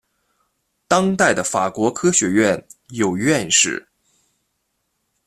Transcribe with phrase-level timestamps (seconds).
[0.87, 3.87] 当代的法国科学院有院士。